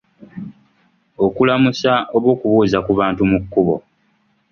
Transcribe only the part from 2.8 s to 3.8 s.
ku bantu mu kkubo.